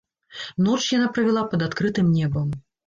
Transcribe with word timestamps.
Ноч 0.69 0.81
яна 0.97 1.11
правяла 1.19 1.47
пад 1.53 1.69
адкрытым 1.69 2.13
небам. 2.19 2.47